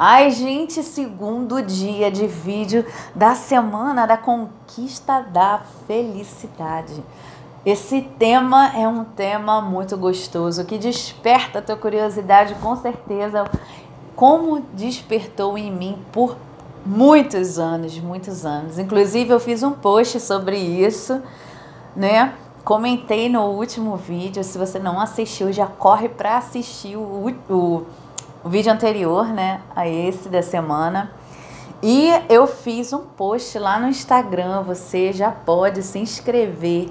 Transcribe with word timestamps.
Ai, 0.00 0.30
gente, 0.30 0.80
segundo 0.84 1.60
dia 1.60 2.08
de 2.08 2.24
vídeo 2.28 2.86
da 3.16 3.34
semana 3.34 4.06
da 4.06 4.16
conquista 4.16 5.22
da 5.22 5.62
felicidade. 5.88 7.02
Esse 7.66 8.02
tema 8.02 8.68
é 8.76 8.86
um 8.86 9.02
tema 9.02 9.60
muito 9.60 9.96
gostoso 9.96 10.64
que 10.64 10.78
desperta 10.78 11.58
a 11.58 11.62
tua 11.62 11.74
curiosidade, 11.74 12.54
com 12.62 12.76
certeza, 12.76 13.50
como 14.14 14.60
despertou 14.72 15.58
em 15.58 15.68
mim 15.68 15.98
por 16.12 16.36
muitos 16.86 17.58
anos, 17.58 17.98
muitos 17.98 18.46
anos. 18.46 18.78
Inclusive, 18.78 19.30
eu 19.30 19.40
fiz 19.40 19.64
um 19.64 19.72
post 19.72 20.20
sobre 20.20 20.56
isso, 20.56 21.20
né? 21.96 22.34
Comentei 22.62 23.28
no 23.28 23.46
último 23.46 23.96
vídeo. 23.96 24.44
Se 24.44 24.58
você 24.58 24.78
não 24.78 25.00
assistiu, 25.00 25.52
já 25.52 25.66
corre 25.66 26.08
para 26.08 26.36
assistir 26.36 26.96
o, 26.96 27.34
o 27.50 27.86
o 28.48 28.50
vídeo 28.50 28.72
anterior, 28.72 29.26
né, 29.26 29.60
a 29.76 29.86
esse 29.86 30.30
da 30.30 30.40
semana. 30.40 31.12
E 31.82 32.10
eu 32.30 32.46
fiz 32.46 32.94
um 32.94 33.00
post 33.00 33.58
lá 33.58 33.78
no 33.78 33.88
Instagram, 33.88 34.62
você 34.62 35.12
já 35.12 35.30
pode 35.30 35.82
se 35.82 35.98
inscrever 35.98 36.88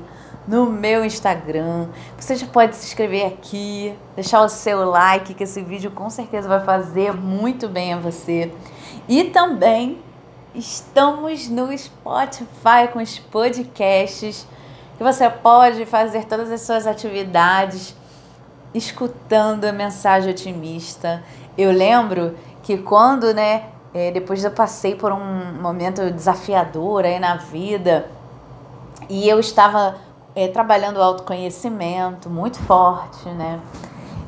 no 0.47 0.67
meu 0.67 1.03
Instagram. 1.03 1.87
Você 2.15 2.35
já 2.35 2.45
pode 2.45 2.75
se 2.75 2.85
inscrever 2.85 3.25
aqui, 3.25 3.91
deixar 4.15 4.41
o 4.41 4.49
seu 4.49 4.87
like, 4.87 5.33
que 5.33 5.45
esse 5.45 5.63
vídeo 5.63 5.89
com 5.89 6.11
certeza 6.11 6.47
vai 6.47 6.63
fazer 6.63 7.11
muito 7.11 7.67
bem 7.67 7.95
a 7.95 7.97
você. 7.97 8.53
E 9.09 9.23
também 9.23 9.99
estamos 10.53 11.49
no 11.49 11.75
Spotify 11.75 12.87
com 12.93 12.99
os 12.99 13.17
podcasts, 13.17 14.47
que 14.95 15.03
você 15.03 15.27
pode 15.27 15.87
fazer 15.87 16.25
todas 16.25 16.51
as 16.51 16.61
suas 16.61 16.85
atividades 16.85 17.95
escutando 18.73 19.65
a 19.65 19.71
mensagem 19.71 20.29
otimista. 20.29 21.23
Eu 21.57 21.71
lembro 21.71 22.35
que 22.61 22.77
quando, 22.77 23.33
né, 23.33 23.63
é, 23.93 24.11
depois 24.11 24.43
eu 24.43 24.51
passei 24.51 24.93
por 24.93 25.11
um 25.11 25.59
momento 25.61 26.11
desafiador 26.11 27.03
aí 27.03 27.19
na 27.19 27.37
vida 27.37 28.09
e 29.09 29.27
eu 29.27 29.39
estava 29.39 29.95
é, 30.35 30.47
trabalhando 30.47 30.97
o 30.97 31.01
autoconhecimento 31.01 32.29
muito 32.29 32.59
forte, 32.59 33.27
né? 33.29 33.59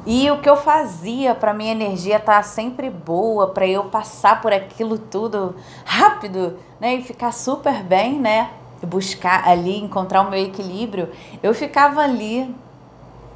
E 0.05 0.31
o 0.31 0.39
que 0.39 0.49
eu 0.49 0.55
fazia 0.55 1.35
para 1.35 1.53
minha 1.53 1.71
energia 1.71 2.17
estar 2.17 2.37
tá 2.37 2.43
sempre 2.43 2.89
boa, 2.89 3.49
para 3.49 3.67
eu 3.67 3.85
passar 3.85 4.41
por 4.41 4.51
aquilo 4.51 4.97
tudo 4.97 5.55
rápido, 5.85 6.57
né, 6.79 6.95
e 6.95 7.03
ficar 7.03 7.31
super 7.31 7.83
bem, 7.83 8.17
né, 8.17 8.49
buscar 8.81 9.47
ali 9.47 9.77
encontrar 9.77 10.21
o 10.21 10.29
meu 10.31 10.39
equilíbrio, 10.39 11.09
eu 11.43 11.53
ficava 11.53 12.01
ali 12.01 12.55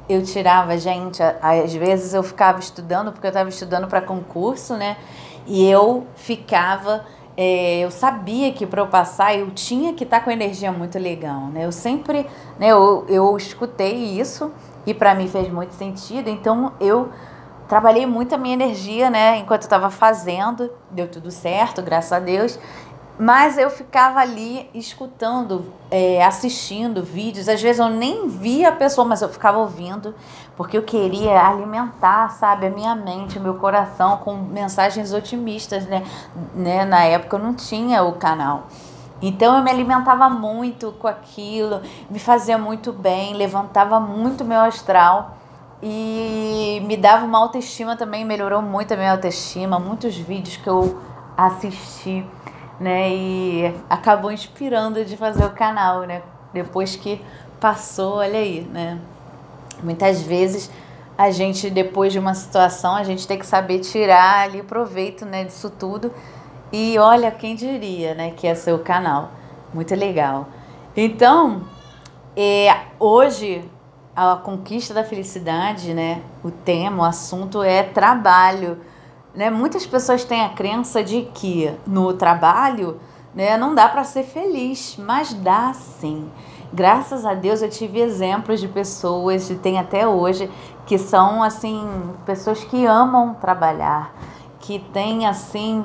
eu 0.08 0.22
tirava, 0.22 0.76
gente, 0.76 1.22
às 1.40 1.72
vezes 1.74 2.12
eu 2.12 2.22
ficava 2.22 2.58
estudando, 2.58 3.12
porque 3.12 3.26
eu 3.26 3.30
estava 3.30 3.48
estudando 3.48 3.86
para 3.86 4.02
concurso, 4.02 4.76
né? 4.76 4.96
E 5.46 5.66
eu 5.68 6.06
ficava, 6.14 7.04
é, 7.36 7.80
eu 7.80 7.90
sabia 7.90 8.52
que 8.52 8.66
para 8.66 8.82
eu 8.82 8.86
passar 8.86 9.36
eu 9.36 9.50
tinha 9.50 9.92
que 9.94 10.04
estar 10.04 10.18
tá 10.18 10.24
com 10.24 10.30
energia 10.30 10.70
muito 10.70 10.98
legal, 10.98 11.46
né? 11.46 11.64
Eu 11.64 11.72
sempre, 11.72 12.26
né, 12.58 12.68
eu, 12.68 13.04
eu 13.08 13.36
escutei 13.36 13.94
isso 14.18 14.52
e 14.86 14.92
para 14.92 15.14
mim 15.14 15.26
fez 15.26 15.50
muito 15.50 15.72
sentido, 15.72 16.28
então 16.28 16.72
eu 16.80 17.08
trabalhei 17.66 18.04
muito 18.04 18.34
a 18.34 18.38
minha 18.38 18.54
energia, 18.54 19.08
né, 19.08 19.38
enquanto 19.38 19.62
eu 19.62 19.66
estava 19.66 19.88
fazendo, 19.88 20.70
deu 20.90 21.08
tudo 21.08 21.30
certo, 21.30 21.82
graças 21.82 22.12
a 22.12 22.18
Deus. 22.18 22.58
Mas 23.18 23.56
eu 23.56 23.70
ficava 23.70 24.18
ali 24.18 24.68
escutando, 24.74 25.72
é, 25.88 26.24
assistindo 26.24 27.04
vídeos. 27.04 27.48
Às 27.48 27.62
vezes 27.62 27.78
eu 27.78 27.88
nem 27.88 28.26
via 28.28 28.70
a 28.70 28.72
pessoa, 28.72 29.06
mas 29.06 29.22
eu 29.22 29.28
ficava 29.28 29.58
ouvindo, 29.58 30.14
porque 30.56 30.76
eu 30.76 30.82
queria 30.82 31.40
alimentar, 31.46 32.28
sabe, 32.30 32.66
a 32.66 32.70
minha 32.70 32.94
mente, 32.96 33.38
o 33.38 33.40
meu 33.40 33.54
coração 33.54 34.16
com 34.16 34.34
mensagens 34.34 35.12
otimistas, 35.12 35.86
né? 35.86 36.02
né? 36.54 36.84
Na 36.84 37.04
época 37.04 37.36
eu 37.36 37.40
não 37.40 37.54
tinha 37.54 38.02
o 38.02 38.14
canal. 38.14 38.66
Então 39.22 39.56
eu 39.56 39.62
me 39.62 39.70
alimentava 39.70 40.28
muito 40.28 40.90
com 40.92 41.06
aquilo, 41.06 41.80
me 42.10 42.18
fazia 42.18 42.58
muito 42.58 42.92
bem, 42.92 43.34
levantava 43.34 44.00
muito 44.00 44.44
meu 44.44 44.60
astral 44.60 45.36
e 45.80 46.82
me 46.84 46.96
dava 46.96 47.24
uma 47.24 47.38
autoestima 47.38 47.96
também, 47.96 48.24
melhorou 48.24 48.60
muito 48.60 48.92
a 48.92 48.96
minha 48.96 49.12
autoestima, 49.12 49.78
muitos 49.78 50.16
vídeos 50.16 50.56
que 50.56 50.68
eu 50.68 51.00
assisti 51.36 52.26
né? 52.80 53.10
E 53.10 53.74
acabou 53.88 54.30
inspirando 54.30 55.04
de 55.04 55.16
fazer 55.16 55.44
o 55.44 55.50
canal, 55.50 56.02
né? 56.02 56.22
Depois 56.52 56.96
que 56.96 57.20
passou, 57.60 58.16
olha 58.16 58.38
aí, 58.38 58.60
né? 58.60 58.98
Muitas 59.82 60.22
vezes 60.22 60.70
a 61.16 61.30
gente, 61.30 61.70
depois 61.70 62.12
de 62.12 62.18
uma 62.18 62.34
situação, 62.34 62.94
a 62.94 63.04
gente 63.04 63.26
tem 63.26 63.38
que 63.38 63.46
saber 63.46 63.78
tirar 63.80 64.44
ali 64.44 64.62
proveito, 64.62 65.24
né, 65.24 65.44
disso 65.44 65.70
tudo. 65.70 66.12
E 66.72 66.98
olha, 66.98 67.30
quem 67.30 67.54
diria, 67.54 68.14
né, 68.14 68.32
que 68.32 68.46
é 68.46 68.54
seu 68.54 68.80
canal. 68.80 69.30
Muito 69.72 69.94
legal. 69.94 70.48
Então, 70.96 71.62
é, 72.36 72.68
hoje, 72.98 73.64
a 74.14 74.36
conquista 74.36 74.92
da 74.92 75.04
felicidade, 75.04 75.94
né, 75.94 76.20
o 76.42 76.50
tema, 76.50 77.04
o 77.04 77.06
assunto 77.06 77.62
é 77.62 77.82
trabalho 77.82 78.78
né? 79.34 79.50
Muitas 79.50 79.86
pessoas 79.86 80.24
têm 80.24 80.42
a 80.42 80.50
crença 80.50 81.02
de 81.02 81.22
que 81.34 81.72
no 81.86 82.12
trabalho 82.12 83.00
né, 83.34 83.56
não 83.56 83.74
dá 83.74 83.88
para 83.88 84.04
ser 84.04 84.22
feliz, 84.22 84.96
mas 84.98 85.34
dá 85.34 85.72
sim. 85.74 86.30
Graças 86.72 87.24
a 87.24 87.34
Deus 87.34 87.62
eu 87.62 87.68
tive 87.68 88.00
exemplos 88.00 88.60
de 88.60 88.68
pessoas, 88.68 89.50
e 89.50 89.56
tem 89.56 89.78
até 89.78 90.06
hoje, 90.06 90.50
que 90.86 90.98
são 90.98 91.42
assim, 91.42 91.88
pessoas 92.24 92.62
que 92.64 92.86
amam 92.86 93.34
trabalhar, 93.34 94.12
que 94.60 94.78
têm 94.78 95.26
assim 95.26 95.84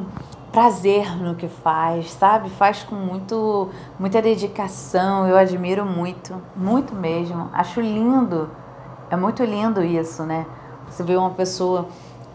prazer 0.51 1.15
no 1.21 1.35
que 1.35 1.47
faz, 1.47 2.11
sabe? 2.11 2.49
Faz 2.49 2.83
com 2.83 2.95
muito 2.95 3.69
muita 3.99 4.21
dedicação. 4.21 5.27
Eu 5.27 5.37
admiro 5.37 5.85
muito, 5.85 6.41
muito 6.55 6.95
mesmo. 6.95 7.49
Acho 7.53 7.79
lindo. 7.79 8.49
É 9.09 9.15
muito 9.15 9.43
lindo 9.43 9.83
isso, 9.83 10.23
né? 10.23 10.45
Você 10.89 11.03
vê 11.03 11.15
uma 11.15 11.29
pessoa 11.31 11.87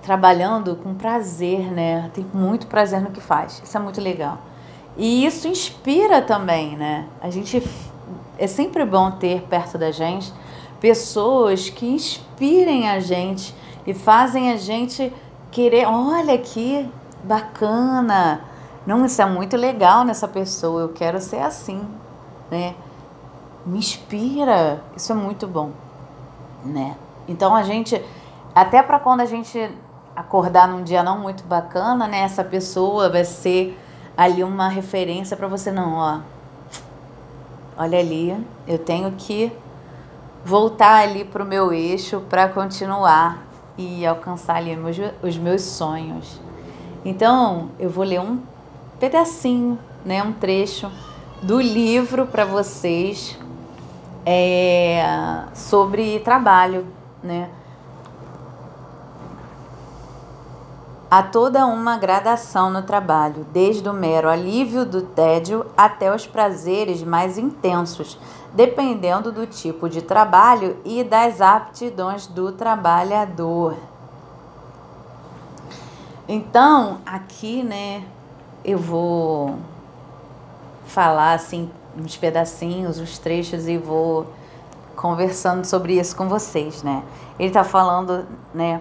trabalhando 0.05 0.77
com 0.77 0.95
prazer, 0.95 1.73
né? 1.73 2.11
Tem 2.13 2.27
muito 2.33 2.67
prazer 2.67 3.01
no 3.01 3.11
que 3.11 3.21
faz. 3.21 3.61
Isso 3.65 3.77
é 3.77 3.81
muito 3.81 4.01
legal. 4.01 4.39
E 4.97 5.25
isso 5.25 5.49
inspira 5.49 6.21
também, 6.21 6.77
né? 6.77 7.07
A 7.21 7.31
gente 7.31 7.63
é 8.39 8.47
sempre 8.47 8.85
bom 8.85 9.11
ter 9.11 9.43
perto 9.43 9.79
da 9.79 9.91
gente 9.91 10.33
pessoas 10.79 11.71
que 11.71 11.87
inspirem 11.87 12.91
a 12.91 13.01
gente 13.01 13.55
e 13.87 13.95
fazem 13.95 14.53
a 14.53 14.57
gente 14.57 15.11
querer, 15.51 15.87
olha 15.87 16.37
que 16.37 16.87
bacana. 17.23 18.43
Não, 18.87 19.07
isso 19.07 19.23
é 19.23 19.25
muito 19.25 19.57
legal 19.57 20.05
nessa 20.05 20.29
pessoa, 20.29 20.83
eu 20.83 20.91
quero 20.91 21.19
ser 21.23 21.41
assim, 21.41 21.83
né? 22.51 22.75
Me 23.65 23.79
inspira. 23.79 24.85
Isso 24.95 25.11
é 25.11 25.15
muito 25.15 25.47
bom, 25.47 25.71
né? 26.63 26.95
Então 27.27 27.57
a 27.57 27.63
gente 27.63 28.05
até 28.55 28.83
para 28.83 29.01
quando 29.01 29.23
a 29.23 29.25
gente 29.25 29.71
acordar 30.15 30.69
num 30.69 30.83
dia 30.83 31.03
não 31.03 31.19
muito 31.19 31.45
bacana, 31.45 32.07
né? 32.07 32.21
Essa 32.21 32.45
pessoa 32.45 33.09
vai 33.11 33.25
ser 33.25 33.79
ali 34.17 34.45
uma 34.45 34.69
referência 34.69 35.37
para 35.37 35.49
você 35.49 35.71
não, 35.71 35.95
ó. 35.95 36.21
Olha 37.77 37.99
ali, 37.99 38.37
eu 38.67 38.79
tenho 38.79 39.11
que 39.13 39.53
voltar 40.45 41.03
ali 41.03 41.25
pro 41.25 41.45
meu 41.45 41.73
eixo 41.73 42.21
para 42.29 42.49
continuar 42.49 43.43
e 43.77 44.07
alcançar 44.07 44.57
ali 44.57 44.77
meus, 44.77 44.97
os 45.23 45.37
meus 45.37 45.63
sonhos. 45.63 46.41
Então, 47.05 47.71
eu 47.79 47.91
vou 47.91 48.05
ler 48.05 48.21
um 48.21 48.39
pedacinho, 49.01 49.79
né, 50.05 50.23
um 50.23 50.33
trecho 50.33 50.91
do 51.43 51.61
livro 51.61 52.27
para 52.27 52.45
vocês 52.45 53.39
é, 54.25 55.05
sobre 55.53 56.21
trabalho, 56.21 56.87
né? 57.23 57.51
Há 61.17 61.23
toda 61.23 61.65
uma 61.65 61.97
gradação 61.97 62.71
no 62.71 62.83
trabalho, 62.83 63.47
desde 63.53 63.89
o 63.89 63.93
mero 63.93 64.29
alívio 64.29 64.85
do 64.85 65.01
tédio 65.01 65.65
até 65.77 66.13
os 66.13 66.27
prazeres 66.27 67.05
mais 67.05 67.39
intensos, 67.39 68.19
dependendo 68.53 69.31
do 69.31 69.47
tipo 69.47 69.89
de 69.89 70.03
trabalho 70.03 70.77
e 70.85 71.05
das 71.05 71.41
aptidões 71.41 72.27
do 72.27 72.51
trabalhador. 72.51 73.77
Então, 76.27 76.99
aqui, 77.07 77.63
né, 77.63 78.03
eu 78.65 78.79
vou 78.79 79.57
falar 80.85 81.35
assim 81.35 81.71
uns 81.97 82.17
pedacinhos, 82.17 82.99
uns 82.99 83.21
trechos 83.21 83.69
e 83.69 83.79
vou 83.79 84.27
conversando 84.97 85.65
sobre 85.65 85.97
isso 85.97 86.17
com 86.17 86.29
vocês, 86.29 86.83
né? 86.83 87.05
Ele 87.39 87.51
está 87.51 87.63
falando, 87.63 88.27
né, 88.53 88.81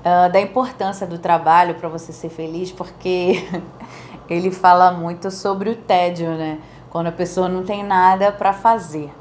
uh, 0.00 0.30
da 0.32 0.40
importância 0.40 1.06
do 1.06 1.18
trabalho 1.18 1.74
para 1.74 1.88
você 1.88 2.12
ser 2.12 2.28
feliz, 2.28 2.72
porque 2.72 3.44
ele 4.28 4.50
fala 4.50 4.92
muito 4.92 5.30
sobre 5.30 5.70
o 5.70 5.76
tédio, 5.76 6.30
né? 6.30 6.58
Quando 6.90 7.08
a 7.08 7.12
pessoa 7.12 7.48
não 7.48 7.64
tem 7.64 7.84
nada 7.84 8.32
para 8.32 8.52
fazer. 8.52 9.12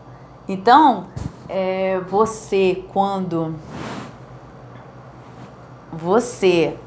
Então, 0.47 1.07
é, 1.50 2.00
você 2.07 2.83
quando 2.94 3.56
você 5.91 6.77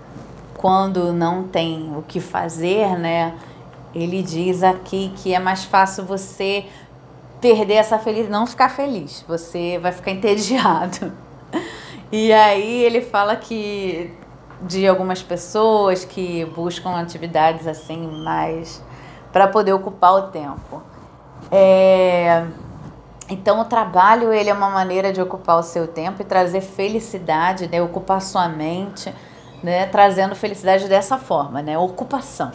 quando 0.54 1.12
não 1.12 1.44
tem 1.44 1.90
o 1.96 2.02
que 2.02 2.20
fazer, 2.20 2.98
né? 2.98 3.34
Ele 3.94 4.22
diz 4.22 4.62
aqui 4.62 5.12
que 5.16 5.34
é 5.34 5.38
mais 5.38 5.64
fácil 5.64 6.04
você 6.04 6.66
perder 7.40 7.74
essa 7.74 7.98
felicidade, 7.98 8.32
não 8.32 8.46
ficar 8.46 8.68
feliz, 8.68 9.24
você 9.26 9.78
vai 9.78 9.90
ficar 9.90 10.10
entediado. 10.10 11.12
E 12.12 12.32
aí 12.32 12.82
ele 12.82 13.00
fala 13.00 13.36
que 13.36 14.12
de 14.62 14.86
algumas 14.86 15.22
pessoas 15.22 16.04
que 16.04 16.44
buscam 16.44 16.96
atividades 16.96 17.66
assim 17.66 18.06
mais 18.24 18.82
para 19.32 19.48
poder 19.48 19.72
ocupar 19.72 20.14
o 20.14 20.22
tempo. 20.22 20.82
É, 21.50 22.46
então 23.28 23.60
o 23.60 23.64
trabalho 23.64 24.32
ele 24.32 24.50
é 24.50 24.52
uma 24.52 24.70
maneira 24.70 25.12
de 25.12 25.22
ocupar 25.22 25.58
o 25.58 25.62
seu 25.62 25.86
tempo 25.86 26.20
e 26.20 26.24
trazer 26.24 26.60
felicidade, 26.60 27.68
né? 27.68 27.80
ocupar 27.80 28.20
sua 28.20 28.48
mente, 28.48 29.14
né? 29.62 29.86
trazendo 29.86 30.34
felicidade 30.34 30.88
dessa 30.88 31.16
forma, 31.16 31.62
né? 31.62 31.78
ocupação. 31.78 32.50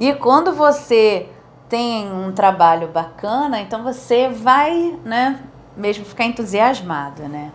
E 0.00 0.12
quando 0.14 0.52
você 0.52 1.28
tem 1.68 2.10
um 2.10 2.32
trabalho 2.32 2.88
bacana, 2.88 3.60
então 3.60 3.82
você 3.82 4.28
vai, 4.28 4.98
né, 5.04 5.40
mesmo 5.76 6.04
ficar 6.04 6.24
entusiasmado, 6.24 7.22
né? 7.24 7.52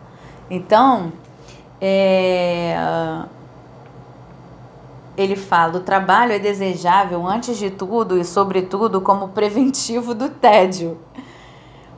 Então, 0.50 1.12
é, 1.80 2.76
ele 5.18 5.36
fala: 5.36 5.78
o 5.78 5.82
trabalho 5.82 6.34
é 6.34 6.40
desejável 6.40 7.26
antes 7.28 7.58
de 7.58 7.70
tudo 7.70 8.18
e, 8.18 8.26
sobretudo, 8.26 9.02
como 9.02 9.30
preventivo 9.30 10.14
do 10.14 10.30
tédio. 10.30 10.98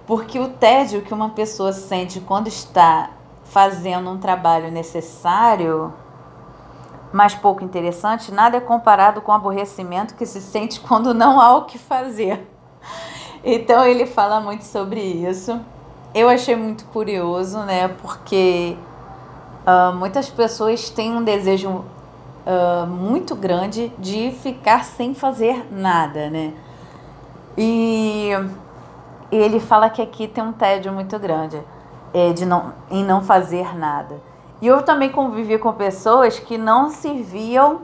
Porque 0.05 0.39
o 0.39 0.49
tédio 0.49 1.01
que 1.01 1.13
uma 1.13 1.29
pessoa 1.29 1.73
sente 1.73 2.19
quando 2.19 2.47
está 2.47 3.09
fazendo 3.45 4.09
um 4.09 4.17
trabalho 4.17 4.71
necessário, 4.71 5.93
mas 7.11 7.33
pouco 7.33 7.63
interessante, 7.63 8.31
nada 8.31 8.57
é 8.57 8.59
comparado 8.59 9.21
com 9.21 9.31
o 9.31 9.35
aborrecimento 9.35 10.15
que 10.15 10.25
se 10.25 10.41
sente 10.41 10.79
quando 10.81 11.13
não 11.13 11.39
há 11.39 11.55
o 11.55 11.65
que 11.65 11.77
fazer. 11.77 12.45
Então 13.43 13.85
ele 13.85 14.05
fala 14.05 14.39
muito 14.39 14.63
sobre 14.63 14.99
isso. 14.99 15.59
Eu 16.15 16.29
achei 16.29 16.55
muito 16.55 16.85
curioso, 16.85 17.59
né? 17.63 17.89
Porque 17.89 18.77
uh, 19.67 19.93
muitas 19.93 20.29
pessoas 20.29 20.89
têm 20.89 21.11
um 21.11 21.21
desejo 21.21 21.69
uh, 21.69 22.87
muito 22.87 23.35
grande 23.35 23.91
de 23.99 24.31
ficar 24.31 24.85
sem 24.85 25.13
fazer 25.13 25.67
nada, 25.69 26.29
né? 26.29 26.53
E 27.57 28.29
ele 29.29 29.59
fala 29.59 29.89
que 29.89 30.01
aqui 30.01 30.25
tem 30.25 30.41
um 30.41 30.53
tédio 30.53 30.93
muito 30.93 31.19
grande 31.19 31.61
é, 32.13 32.31
de 32.31 32.45
não, 32.45 32.71
em 32.89 33.03
não 33.03 33.21
fazer 33.21 33.77
nada. 33.77 34.15
E 34.61 34.67
eu 34.67 34.83
também 34.83 35.09
convivi 35.09 35.57
com 35.57 35.73
pessoas 35.73 36.39
que 36.39 36.57
não 36.57 36.91
se 36.91 37.11
viam 37.11 37.81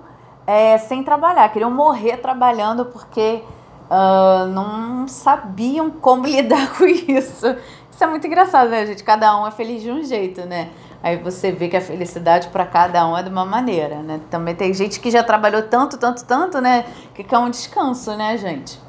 é, 0.48 0.78
sem 0.78 1.04
trabalhar, 1.04 1.50
queriam 1.50 1.70
morrer 1.70 2.16
trabalhando 2.16 2.86
porque 2.86 3.44
uh, 3.92 4.48
não 4.48 5.08
sabiam 5.08 5.92
como 5.92 6.26
lidar 6.28 6.74
com 6.78 6.86
isso. 6.86 7.56
Isso 7.92 8.04
é 8.04 8.08
muito 8.08 8.26
engraçado, 8.26 8.70
né, 8.70 8.86
gente? 8.86 9.04
Cada 9.04 9.38
um 9.38 9.46
é 9.46 9.52
feliz 9.52 9.82
de 9.82 9.92
um 9.92 10.04
jeito, 10.04 10.46
né? 10.46 10.70
Aí 11.04 11.18
você 11.18 11.52
vê 11.52 11.68
que 11.68 11.76
a 11.76 11.82
felicidade 11.82 12.48
para 12.50 12.66
cada 12.66 13.06
um 13.08 13.18
é 13.18 13.24
de 13.24 13.30
uma 13.30 13.46
maneira, 13.46 14.02
né? 14.02 14.22
Também 14.30 14.56
tem 14.56 14.74
gente 14.74 15.00
que 15.00 15.12
já 15.12 15.24
trabalhou 15.24 15.64
tanto, 15.64 15.98
tanto, 15.98 16.24
tanto, 16.26 16.62
né? 16.62 16.86
Que 17.14 17.24
quer 17.24 17.38
um 17.38 17.50
descanso, 17.50 18.16
né, 18.16 18.38
gente? 18.38 18.80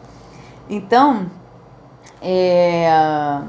Então, 0.68 1.26
é... 2.20 3.40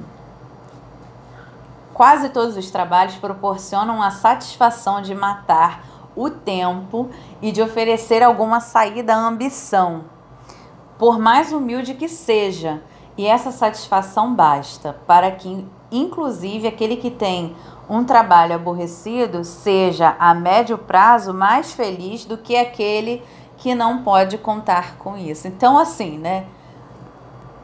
quase 1.93 2.29
todos 2.29 2.57
os 2.57 2.71
trabalhos 2.71 3.15
proporcionam 3.15 4.01
a 4.01 4.09
satisfação 4.09 5.01
de 5.01 5.13
matar 5.13 5.83
o 6.15 6.29
tempo 6.29 7.09
e 7.41 7.51
de 7.51 7.61
oferecer 7.61 8.23
alguma 8.23 8.59
saída 8.59 9.13
à 9.13 9.17
ambição 9.17 10.12
por 11.03 11.19
mais 11.19 11.51
humilde 11.51 11.95
que 11.95 12.07
seja, 12.07 12.81
e 13.17 13.27
essa 13.27 13.51
satisfação 13.51 14.33
basta 14.33 14.95
para 15.05 15.29
que, 15.31 15.67
inclusive, 15.91 16.65
aquele 16.65 16.95
que 16.95 17.11
tem 17.11 17.53
um 17.89 18.05
trabalho 18.05 18.55
aborrecido 18.55 19.43
seja 19.43 20.15
a 20.17 20.33
médio 20.33 20.77
prazo 20.77 21.33
mais 21.33 21.73
feliz 21.73 22.23
do 22.23 22.37
que 22.37 22.55
aquele 22.55 23.21
que 23.57 23.75
não 23.75 24.01
pode 24.01 24.37
contar 24.37 24.95
com 24.95 25.17
isso. 25.17 25.45
Então, 25.45 25.77
assim, 25.77 26.17
né? 26.17 26.45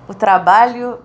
O 0.06 0.14
trabalho, 0.14 1.00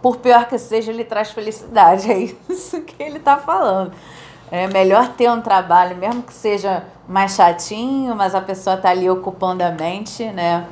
por 0.00 0.16
pior 0.16 0.46
que 0.46 0.56
seja, 0.56 0.90
ele 0.90 1.04
traz 1.04 1.32
felicidade. 1.32 2.08
É 2.10 2.18
isso 2.50 2.80
que 2.80 3.02
ele 3.02 3.18
está 3.18 3.36
falando. 3.36 3.92
É 4.50 4.66
melhor 4.68 5.08
ter 5.08 5.30
um 5.30 5.42
trabalho, 5.42 5.98
mesmo 5.98 6.22
que 6.22 6.32
seja 6.32 6.84
mais 7.06 7.32
chatinho, 7.32 8.16
mas 8.16 8.34
a 8.34 8.40
pessoa 8.40 8.76
está 8.76 8.88
ali 8.88 9.10
ocupando 9.10 9.62
a 9.62 9.70
mente, 9.70 10.24
né? 10.24 10.66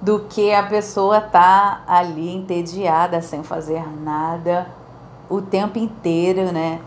Do 0.00 0.20
que 0.20 0.52
a 0.52 0.62
pessoa 0.62 1.20
tá 1.20 1.82
ali 1.86 2.34
entediada 2.34 3.20
sem 3.20 3.42
fazer 3.42 3.82
nada 4.00 4.66
o 5.28 5.42
tempo 5.42 5.78
inteiro, 5.78 6.52
né? 6.52 6.80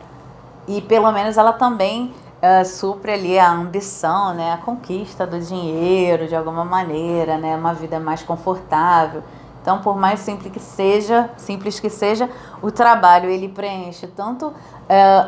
E 0.68 0.82
pelo 0.82 1.12
menos 1.12 1.38
ela 1.38 1.54
também 1.54 2.14
uh, 2.42 2.66
supre 2.66 3.12
ali 3.12 3.38
a 3.38 3.52
ambição, 3.52 4.34
né? 4.34 4.54
A 4.54 4.58
conquista 4.58 5.28
do 5.28 5.40
dinheiro 5.40 6.28
de 6.28 6.36
alguma 6.36 6.64
maneira, 6.64 7.38
né? 7.38 7.56
Uma 7.56 7.74
vida 7.74 8.00
mais 8.00 8.24
confortável. 8.24 9.24
Então, 9.62 9.80
por 9.80 9.96
mais 9.96 10.22
simples 10.22 10.52
que 10.52 10.60
seja, 10.60 11.30
simples 11.38 11.80
que 11.80 11.90
seja, 11.90 12.28
o 12.64 12.72
trabalho 12.72 13.30
ele 13.30 13.48
preenche 13.48 14.08
tanto 14.08 14.48
uh, 14.48 14.54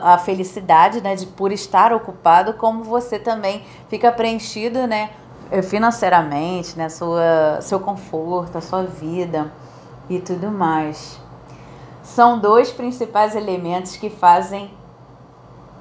a 0.02 0.18
felicidade, 0.18 1.02
né, 1.02 1.16
de 1.16 1.28
por 1.28 1.52
estar 1.52 1.94
ocupado, 1.94 2.54
como 2.54 2.84
você 2.84 3.20
também 3.20 3.64
fica 3.90 4.12
preenchido, 4.12 4.88
né, 4.88 5.12
financeiramente, 5.62 6.78
né, 6.78 6.90
sua, 6.90 7.60
seu 7.62 7.80
conforto, 7.80 8.58
a 8.58 8.62
sua 8.62 8.84
vida 8.84 9.52
e 10.10 10.20
tudo 10.20 10.50
mais. 10.50 11.20
São 12.02 12.40
dois 12.40 12.72
principais 12.72 13.36
elementos 13.36 13.96
que 13.96 14.10
fazem 14.10 14.72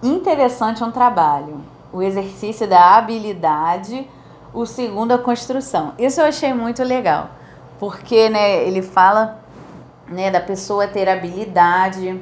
interessante 0.02 0.84
um 0.84 0.90
trabalho: 0.90 1.60
o 1.92 2.02
exercício 2.02 2.68
da 2.68 2.96
habilidade, 2.96 4.08
o 4.52 4.66
segundo 4.66 5.12
a 5.12 5.18
construção. 5.18 5.94
Isso 5.98 6.20
eu 6.20 6.26
achei 6.26 6.52
muito 6.52 6.82
legal, 6.82 7.30
porque 7.78 8.28
né, 8.28 8.66
ele 8.66 8.82
fala 8.82 9.42
né, 10.06 10.30
da 10.30 10.40
pessoa 10.40 10.86
ter 10.86 11.08
habilidade 11.08 12.20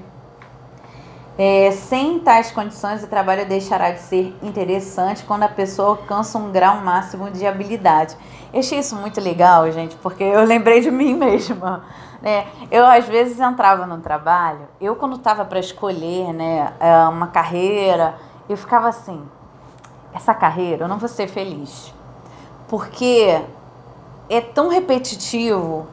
é, 1.43 1.71
sem 1.71 2.19
tais 2.19 2.51
condições, 2.51 3.03
o 3.03 3.07
trabalho 3.07 3.47
deixará 3.47 3.93
de 3.93 4.01
ser 4.01 4.37
interessante 4.43 5.25
quando 5.25 5.45
a 5.45 5.49
pessoa 5.49 5.89
alcança 5.89 6.37
um 6.37 6.53
grau 6.53 6.83
máximo 6.83 7.31
de 7.31 7.47
habilidade. 7.47 8.15
Eu 8.53 8.61
achei 8.61 8.79
isso 8.79 8.95
muito 8.95 9.19
legal, 9.23 9.73
gente, 9.73 9.97
porque 10.03 10.23
eu 10.23 10.45
lembrei 10.45 10.83
de 10.83 10.91
mim 10.91 11.15
mesma. 11.17 11.83
Né? 12.21 12.47
Eu, 12.71 12.85
às 12.85 13.07
vezes, 13.07 13.41
entrava 13.41 13.87
no 13.87 14.03
trabalho, 14.03 14.69
eu, 14.79 14.95
quando 14.97 15.17
estava 15.17 15.43
para 15.47 15.59
escolher 15.59 16.31
né, 16.35 16.75
é, 16.79 17.09
uma 17.09 17.29
carreira, 17.29 18.17
eu 18.47 18.57
ficava 18.59 18.89
assim: 18.89 19.27
essa 20.13 20.35
carreira 20.35 20.85
eu 20.85 20.89
não 20.89 20.99
vou 20.99 21.09
ser 21.09 21.27
feliz. 21.27 21.95
Porque 22.69 23.41
é 24.29 24.43
tão 24.43 24.69
repetitivo, 24.69 25.87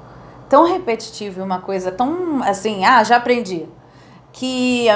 tão 0.50 0.66
repetitivo, 0.66 1.42
uma 1.42 1.62
coisa 1.62 1.90
tão 1.90 2.44
assim, 2.44 2.84
ah, 2.84 3.02
já 3.02 3.16
aprendi, 3.16 3.66
que 4.34 4.88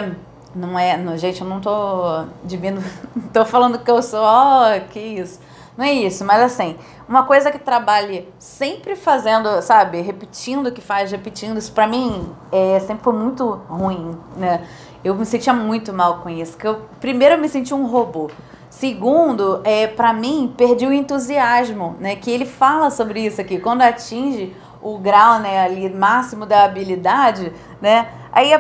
não 0.56 0.78
é, 0.78 0.98
não, 0.98 1.18
gente, 1.18 1.42
eu 1.42 1.48
não 1.48 1.62
tô 1.62 2.26
diminuindo, 2.44 2.86
tô 3.32 3.46
falando 3.46 3.80
que 3.80 3.90
eu 3.90 4.02
sou, 4.02 4.22
ó, 4.22 4.76
oh, 4.76 4.90
que 4.90 5.00
isso. 5.00 5.40
Não 5.78 5.86
é 5.86 5.94
isso, 5.94 6.26
mas 6.26 6.42
assim, 6.42 6.76
uma 7.08 7.24
coisa 7.24 7.50
que 7.50 7.58
trabalhe 7.58 8.28
sempre 8.38 8.96
fazendo, 8.96 9.62
sabe, 9.62 10.02
repetindo 10.02 10.68
o 10.68 10.72
que 10.72 10.82
faz, 10.82 11.12
repetindo, 11.12 11.58
isso 11.58 11.72
pra 11.72 11.88
mim 11.88 12.30
é, 12.52 12.80
sempre 12.82 13.04
foi 13.04 13.14
muito 13.14 13.46
ruim, 13.70 14.18
né? 14.36 14.68
Eu 15.04 15.16
me 15.16 15.26
sentia 15.26 15.54
muito 15.54 15.92
mal 15.92 16.20
com 16.20 16.30
isso. 16.30 16.58
Que 16.58 16.68
eu, 16.68 16.82
primeiro, 17.00 17.36
eu 17.36 17.40
me 17.40 17.50
senti 17.50 17.74
um 17.74 17.88
robô. 17.88 18.30
Segundo, 18.70 19.62
é, 19.64 19.88
para 19.88 20.14
mim, 20.14 20.54
perdi 20.56 20.86
o 20.86 20.94
entusiasmo, 20.94 21.96
né? 22.00 22.16
Que 22.16 22.30
ele 22.30 22.46
fala 22.46 22.92
sobre 22.92 23.26
isso 23.26 23.42
aqui. 23.42 23.60
Quando 23.60 23.82
atinge 23.82 24.56
o 24.82 24.98
grau, 24.98 25.40
né, 25.40 25.64
ali, 25.64 25.90
máximo 25.90 26.46
da 26.46 26.64
habilidade, 26.64 27.52
né? 27.82 28.08
Aí 28.32 28.54
a 28.54 28.60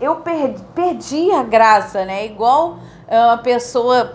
eu 0.00 0.16
perdi, 0.16 0.62
perdi 0.74 1.30
a 1.32 1.42
graça, 1.42 2.04
né? 2.04 2.26
Igual 2.26 2.78
uma 3.08 3.34
ah, 3.34 3.38
pessoa 3.38 4.14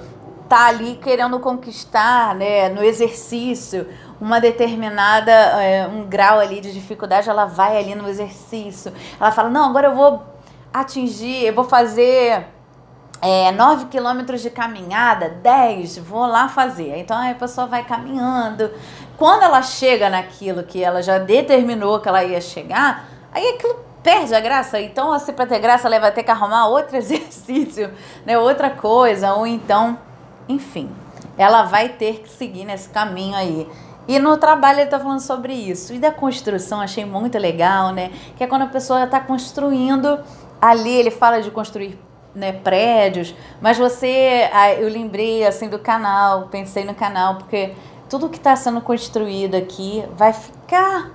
tá 0.49 0.67
ali 0.67 0.99
querendo 1.01 1.39
conquistar, 1.39 2.35
né, 2.35 2.67
no 2.67 2.83
exercício, 2.83 3.87
uma 4.19 4.41
determinada, 4.41 5.31
é, 5.31 5.87
um 5.87 6.03
grau 6.03 6.39
ali 6.39 6.59
de 6.59 6.73
dificuldade, 6.73 7.29
ela 7.29 7.45
vai 7.45 7.77
ali 7.77 7.95
no 7.95 8.07
exercício. 8.09 8.91
Ela 9.17 9.31
fala, 9.31 9.49
não, 9.49 9.69
agora 9.69 9.87
eu 9.87 9.95
vou 9.95 10.23
atingir, 10.73 11.45
eu 11.45 11.53
vou 11.53 11.63
fazer 11.63 12.47
é, 13.21 13.49
9 13.53 13.85
quilômetros 13.85 14.41
de 14.41 14.49
caminhada, 14.49 15.29
10, 15.29 15.99
vou 15.99 16.25
lá 16.25 16.49
fazer. 16.49 16.97
Então 16.97 17.17
a 17.17 17.33
pessoa 17.33 17.65
vai 17.65 17.85
caminhando. 17.85 18.71
Quando 19.17 19.43
ela 19.43 19.61
chega 19.61 20.09
naquilo 20.09 20.63
que 20.63 20.83
ela 20.83 21.01
já 21.01 21.17
determinou 21.17 22.01
que 22.01 22.09
ela 22.09 22.25
ia 22.25 22.41
chegar, 22.41 23.05
aí 23.31 23.47
aquilo 23.55 23.90
perde 24.03 24.33
a 24.33 24.39
graça. 24.39 24.79
Então, 24.79 25.11
assim, 25.11 25.33
para 25.33 25.45
ter 25.45 25.59
graça, 25.59 25.87
ela 25.87 25.99
vai 25.99 26.11
ter 26.11 26.23
que 26.23 26.31
arrumar 26.31 26.67
outro 26.69 26.97
exercício, 26.97 27.91
né? 28.25 28.37
outra 28.37 28.69
coisa, 28.69 29.33
ou 29.33 29.45
então, 29.45 29.97
enfim. 30.47 30.89
ela 31.37 31.63
vai 31.63 31.89
ter 31.89 32.19
que 32.21 32.29
seguir 32.29 32.65
nesse 32.65 32.89
caminho 32.89 33.35
aí. 33.35 33.67
E 34.07 34.19
no 34.19 34.35
trabalho 34.37 34.79
ele 34.79 34.85
está 34.85 34.99
falando 34.99 35.19
sobre 35.19 35.53
isso. 35.53 35.93
E 35.93 35.99
da 35.99 36.11
construção, 36.11 36.81
achei 36.81 37.05
muito 37.05 37.37
legal, 37.37 37.93
né? 37.93 38.11
Que 38.35 38.43
é 38.43 38.47
quando 38.47 38.63
a 38.63 38.67
pessoa 38.67 39.03
está 39.03 39.19
construindo, 39.19 40.19
ali 40.59 40.91
ele 40.91 41.11
fala 41.11 41.41
de 41.41 41.51
construir 41.51 41.97
né, 42.33 42.53
prédios, 42.53 43.35
mas 43.59 43.77
você, 43.77 44.49
eu 44.79 44.89
lembrei 44.89 45.45
assim 45.45 45.67
do 45.67 45.77
canal, 45.77 46.47
pensei 46.47 46.85
no 46.85 46.95
canal, 46.95 47.35
porque 47.35 47.73
tudo 48.09 48.29
que 48.29 48.37
está 48.37 48.55
sendo 48.55 48.81
construído 48.81 49.55
aqui 49.55 50.03
vai 50.15 50.33
ficar, 50.33 51.11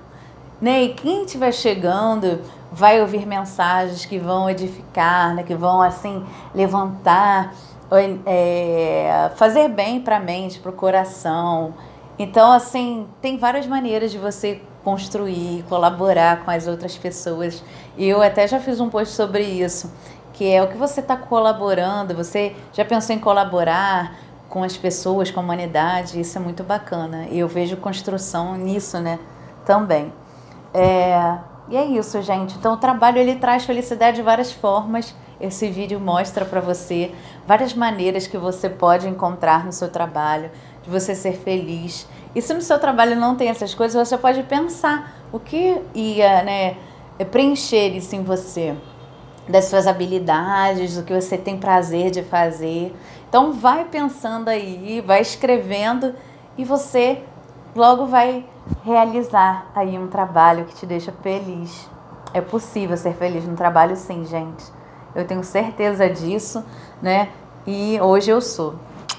né? 0.67 0.83
E 0.83 0.95
quem 0.95 1.25
estiver 1.25 1.53
chegando 1.53 2.41
vai 2.73 3.01
ouvir 3.01 3.25
mensagens 3.25 4.05
que 4.05 4.19
vão 4.19 4.51
edificar, 4.51 5.33
né? 5.33 5.45
Que 5.45 5.55
vão 5.55 5.81
assim 5.81 6.27
levantar, 6.53 7.55
é, 8.27 9.31
fazer 9.37 9.69
bem 9.69 10.01
para 10.01 10.17
a 10.17 10.21
mente, 10.21 10.59
para 10.59 10.71
o 10.71 10.75
coração. 10.75 11.73
Então, 12.19 12.51
assim, 12.51 13.07
tem 13.23 13.39
várias 13.39 13.65
maneiras 13.65 14.11
de 14.11 14.19
você 14.19 14.61
construir, 14.83 15.65
colaborar 15.69 16.45
com 16.45 16.51
as 16.51 16.67
outras 16.67 16.99
pessoas. 16.99 17.63
E 17.97 18.09
eu 18.09 18.21
até 18.21 18.49
já 18.49 18.59
fiz 18.59 18.81
um 18.81 18.91
post 18.91 19.15
sobre 19.15 19.45
isso 19.45 19.89
que 20.33 20.53
é 20.53 20.63
o 20.63 20.69
que 20.69 20.77
você 20.77 21.01
está 21.01 21.17
colaborando, 21.17 22.15
você 22.15 22.55
já 22.71 22.85
pensou 22.85 23.17
em 23.17 23.19
colaborar 23.19 24.19
com 24.51 24.63
as 24.63 24.77
pessoas, 24.77 25.31
com 25.31 25.41
a 25.41 25.43
humanidade, 25.43 26.21
isso 26.21 26.37
é 26.37 26.41
muito 26.43 26.63
bacana. 26.63 27.27
E 27.31 27.39
eu 27.39 27.49
vejo 27.49 27.79
construção 27.79 28.55
nisso, 28.55 29.01
né, 29.01 29.19
também. 29.65 30.13
É, 30.79 31.39
e 31.71 31.77
é 31.77 31.87
isso, 31.87 32.21
gente. 32.21 32.55
Então 32.59 32.75
o 32.75 32.77
trabalho 32.77 33.17
ele 33.17 33.37
traz 33.37 33.65
felicidade 33.65 34.19
de 34.19 34.23
várias 34.23 34.53
formas. 34.53 35.15
Esse 35.41 35.69
vídeo 35.69 35.99
mostra 35.99 36.45
para 36.45 36.61
você 36.61 37.13
várias 37.47 37.73
maneiras 37.73 38.27
que 38.27 38.37
você 38.37 38.69
pode 38.69 39.09
encontrar 39.09 39.65
no 39.65 39.73
seu 39.73 39.89
trabalho, 39.89 40.51
de 40.83 40.91
você 40.91 41.15
ser 41.15 41.33
feliz. 41.33 42.07
E 42.35 42.43
se 42.43 42.53
no 42.53 42.61
seu 42.61 42.79
trabalho 42.79 43.17
não 43.17 43.37
tem 43.37 43.49
essas 43.49 43.75
coisas, 43.75 44.07
você 44.07 44.19
pode 44.19 44.43
pensar 44.43 45.15
o 45.33 45.41
que 45.41 45.81
ia, 45.95 46.43
né, 46.43 46.77
preencher 47.31 47.89
isso 47.97 48.15
em 48.15 48.23
você 48.23 48.77
das 49.49 49.67
suas 49.67 49.87
habilidades, 49.87 50.97
do 50.97 51.05
que 51.05 51.15
você 51.15 51.39
tem 51.39 51.57
prazer 51.57 52.11
de 52.11 52.23
fazer. 52.23 52.95
Então 53.29 53.53
vai 53.53 53.85
pensando 53.85 54.49
aí, 54.49 55.03
vai 55.07 55.23
escrevendo 55.23 56.15
e 56.59 56.65
você 56.65 57.23
logo 57.77 58.07
vai 58.07 58.45
realizar 58.83 59.67
aí 59.75 59.99
um 59.99 60.09
trabalho 60.09 60.65
que 60.65 60.75
te 60.75 60.87
deixa 60.87 61.13
feliz. 61.23 61.89
É 62.33 62.41
possível 62.41 62.97
ser 62.97 63.15
feliz 63.15 63.47
no 63.47 63.55
trabalho 63.55 63.97
sim, 63.97 64.25
gente. 64.25 64.65
Eu 65.15 65.27
tenho 65.27 65.45
certeza 65.45 66.09
disso, 66.11 66.65
né? 67.01 67.29
E 67.67 68.01
hoje 68.01 68.31
eu 68.31 68.41
sou. 68.41 68.75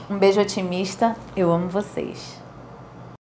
Um 0.10 0.18
beijo 0.18 0.42
otimista. 0.42 1.16
Eu 1.36 1.52
amo 1.52 1.70
vocês. 1.70 2.42